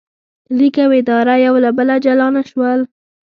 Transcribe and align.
لیک 0.57 0.75
او 0.85 0.91
اداره 0.99 1.35
یو 1.45 1.55
له 1.63 1.69
بله 1.77 1.95
جلا 2.05 2.27
نه 2.35 2.43
شول. 2.49 2.79